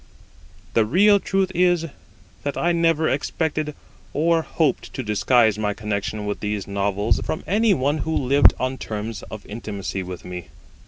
The 0.73 0.83
real 0.83 1.19
truth 1.19 1.51
is, 1.53 1.85
that 2.41 2.57
I 2.57 2.71
never 2.71 3.07
expected 3.07 3.75
or 4.13 4.41
hoped 4.41 4.93
to 4.95 5.03
disguise 5.03 5.59
my 5.59 5.75
connection 5.75 6.25
with 6.25 6.39
these 6.39 6.65
Novels 6.65 7.19
from 7.23 7.43
any 7.45 7.75
one 7.75 7.99
who 7.99 8.15
lived 8.17 8.55
on 8.59 8.79
terms 8.79 9.21
of 9.29 9.45
intimacy 9.45 10.01
with 10.01 10.25
me. 10.25 10.47